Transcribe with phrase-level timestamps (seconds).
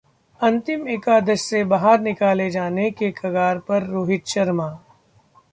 [0.41, 4.69] अंतिम एकादश से बाहर निकाले जाने के कगार पर रोहित शर्मा